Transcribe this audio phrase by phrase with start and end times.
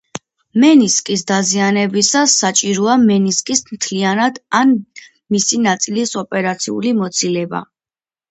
[0.61, 4.73] მენისკის დაზიანებისას საჭიროა მენისკის მთლიანად ან
[5.35, 7.61] მისი ნაწილის ოპერაციული მოცილება.